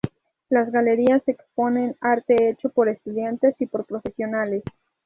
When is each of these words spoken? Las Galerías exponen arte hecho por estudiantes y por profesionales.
Las 0.49 0.71
Galerías 0.71 1.21
exponen 1.27 1.95
arte 2.01 2.49
hecho 2.49 2.69
por 2.69 2.89
estudiantes 2.89 3.53
y 3.59 3.67
por 3.67 3.85
profesionales. 3.85 4.63